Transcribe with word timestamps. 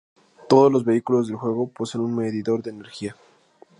Todos 0.49 0.71
los 0.71 0.83
vehículos 0.83 1.27
del 1.27 1.35
juego 1.37 1.69
poseen 1.69 2.03
un 2.03 2.15
medidor 2.15 2.63
de 2.63 2.71
energía. 2.71 3.15